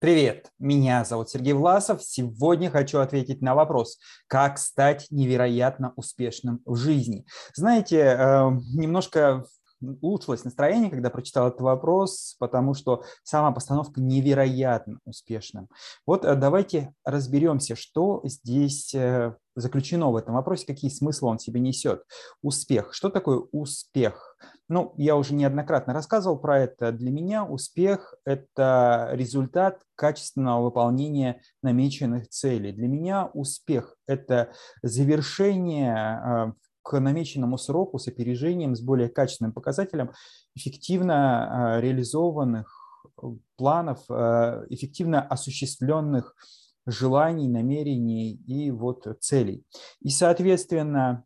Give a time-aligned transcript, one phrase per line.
[0.00, 2.04] Привет, меня зовут Сергей Власов.
[2.04, 7.26] Сегодня хочу ответить на вопрос, как стать невероятно успешным в жизни.
[7.54, 9.44] Знаете, э, немножко
[9.80, 15.66] улучшилось настроение, когда прочитал этот вопрос, потому что сама постановка невероятно успешна.
[16.06, 21.60] Вот э, давайте разберемся, что здесь э, заключено в этом вопросе, какие смыслы он себе
[21.60, 22.02] несет.
[22.42, 22.94] Успех.
[22.94, 24.36] Что такое успех?
[24.68, 26.92] Ну, я уже неоднократно рассказывал про это.
[26.92, 32.72] Для меня успех– это результат качественного выполнения намеченных целей.
[32.72, 34.52] Для меня успех– это
[34.82, 36.52] завершение э,
[36.88, 40.12] к намеченному сроку с опережением, с более качественным показателем
[40.54, 41.16] эффективно
[41.76, 42.66] а, реализованных
[43.04, 46.34] э, планов, э, эффективно осуществленных
[46.86, 49.66] желаний, намерений и вот целей.
[50.00, 51.24] И, соответственно,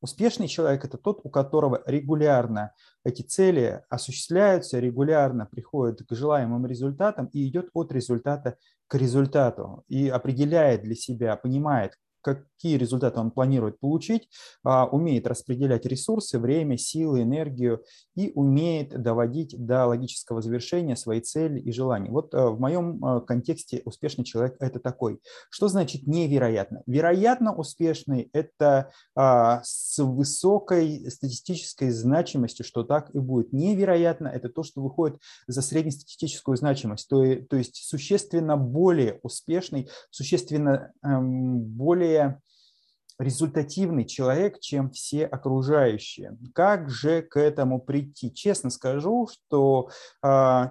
[0.00, 2.70] успешный человек– это тот, у которого регулярно
[3.02, 10.08] эти цели осуществляются, регулярно приходит к желаемым результатам и идет от результата к результату и
[10.08, 14.28] определяет для себя, понимает, какие результаты он планирует получить,
[14.64, 17.84] а, умеет распределять ресурсы, время, силы, энергию
[18.16, 22.10] и умеет доводить до логического завершения свои цели и желания.
[22.10, 25.20] Вот а, в моем а, контексте успешный человек– это такой.
[25.50, 26.82] Что значит невероятно?
[26.86, 33.52] Вероятно успешный– это с высокой статистической значимостью, что так и будет.
[33.52, 40.92] Невероятно– это то, что выходит за среднестатистическую значимость, то, то есть существенно более успешный, существенно
[41.04, 42.40] эм, более более
[43.18, 46.36] результативный человек, чем все окружающие.
[46.54, 48.32] Как же к этому прийти?
[48.32, 49.88] Честно скажу, что
[50.22, 50.68] э,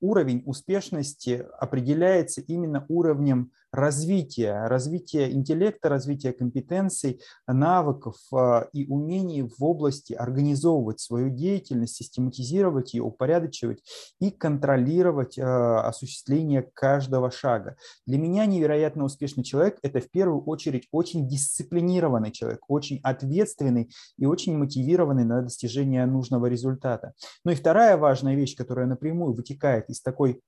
[0.00, 9.62] уровень успешности определяется именно уровнем развития, развития интеллекта, развития компетенций, навыков а, и умений в
[9.62, 13.82] области организовывать свою деятельность, систематизировать ее, упорядочивать
[14.20, 17.76] и контролировать а, осуществление каждого шага.
[18.06, 24.26] Для меня невероятно успешный человек– это в первую очередь очень дисциплинированный человек, очень ответственный и
[24.26, 27.12] очень мотивированный на достижение нужного результата.
[27.44, 29.49] Ну и вторая важная вещь, которая напрямую вытекает
[29.88, 30.40] из такой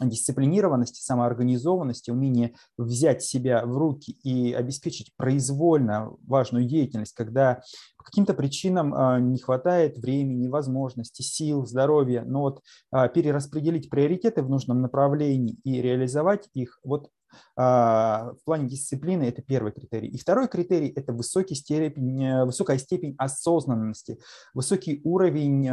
[0.00, 7.62] дисциплинированности, самоорганизованности, умение взять себя в руки и обеспечить произвольно важную деятельность, когда
[7.96, 14.42] по каким-то причинам а, не хватает времени, возможностей, сил, здоровья, но вот а, перераспределить приоритеты
[14.42, 17.08] в нужном направлении и реализовать их, вот
[17.56, 20.08] а, в плане дисциплины это первый критерий.
[20.08, 24.18] И второй критерий– это высокий степень, э, высокая степень осознанности,
[24.54, 25.68] высокий уровень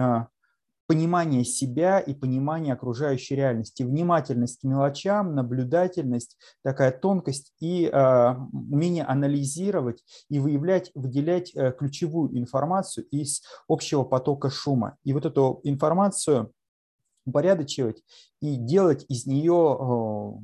[0.93, 9.03] понимание себя и понимание окружающей реальности, внимательность к мелочам, наблюдательность, такая тонкость и э, умение
[9.03, 14.95] анализировать и выявлять, выделять э, ключевую информацию из общего потока шума.
[15.03, 16.51] И вот эту информацию
[17.25, 18.03] упорядочивать
[18.39, 20.39] и делать из нее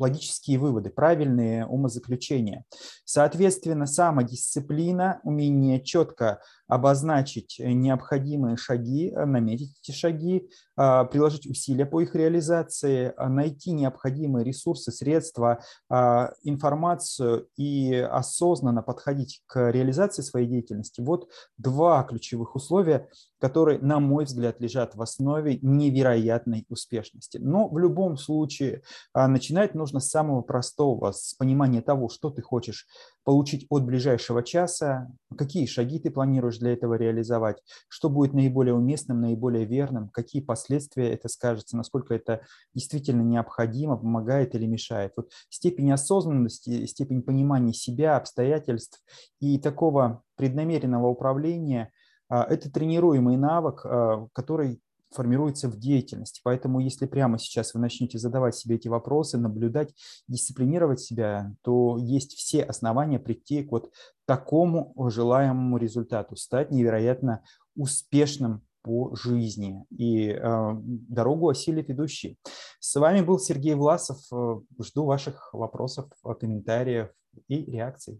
[0.00, 2.64] логические выводы, правильные умозаключения.
[3.04, 6.40] Соответственно, самодисциплина, умение четко
[6.70, 14.44] обозначить необходимые шаги, наметить эти шаги, а, приложить усилия по их реализации, а, найти необходимые
[14.44, 21.00] ресурсы, средства, а, информацию и осознанно подходить к реализации своей деятельности.
[21.00, 21.28] Вот
[21.58, 23.08] два ключевых условия,
[23.40, 27.38] которые, на мой взгляд, лежат в основе невероятной успешности.
[27.38, 28.82] Но в любом случае
[29.14, 32.86] начинать нужно с самого простого, с понимания того, что ты хочешь
[33.24, 39.20] получить от ближайшего часа, какие шаги ты планируешь для этого реализовать, что будет наиболее уместным,
[39.20, 42.42] наиболее верным, какие последствия это скажется, насколько это
[42.74, 45.12] действительно необходимо, помогает или мешает.
[45.16, 49.02] Вот степень осознанности, степень понимания себя, обстоятельств
[49.40, 51.90] и такого преднамеренного управления
[52.28, 54.80] а,– это тренируемый навык, а, который
[55.12, 56.40] формируется в деятельности.
[56.44, 59.94] Поэтому если прямо сейчас вы начнете задавать себе эти вопросы, наблюдать,
[60.28, 63.90] дисциплинировать себя, то есть все основания прийти к вот
[64.26, 67.42] такому желаемому результату, стать невероятно
[67.76, 69.84] успешным по жизни.
[69.90, 72.38] И э, дорогу осилит идущий.
[72.78, 74.18] С вами был Сергей Власов.
[74.32, 76.06] Э, жду ваших вопросов,
[76.40, 77.10] комментариев
[77.48, 78.08] и реакций.